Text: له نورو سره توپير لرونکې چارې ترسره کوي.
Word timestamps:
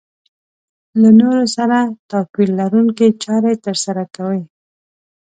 له 1.01 1.09
نورو 1.21 1.45
سره 1.57 1.77
توپير 2.09 2.49
لرونکې 2.59 3.07
چارې 3.23 3.53
ترسره 3.65 4.03
کوي. 4.15 4.43